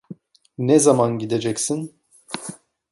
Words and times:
Ne 0.57 0.79
zaman 0.79 1.19
gideceksin? 1.19 1.95